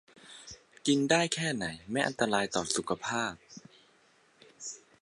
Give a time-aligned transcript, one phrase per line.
[0.87, 3.33] กินได้แค่ไหนไม่อันตรายต่อสุขภาพ